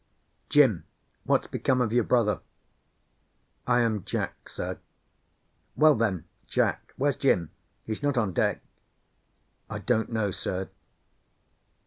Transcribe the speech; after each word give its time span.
"Jim, 0.49 0.83
what's 1.25 1.45
become 1.45 1.79
of 1.79 1.93
your 1.93 2.03
brother?" 2.03 2.39
"I 3.67 3.81
am 3.81 4.03
Jack, 4.03 4.49
sir." 4.49 4.79
"Well, 5.75 5.93
then, 5.93 6.25
Jack, 6.47 6.91
where's 6.97 7.17
Jim? 7.17 7.51
He's 7.85 8.01
not 8.01 8.17
on 8.17 8.33
deck." 8.33 8.63
"I 9.69 9.77
don't 9.77 10.11
know, 10.11 10.31
sir." 10.31 10.69